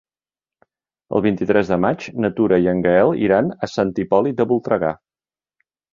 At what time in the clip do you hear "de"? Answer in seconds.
1.73-1.77, 4.41-4.49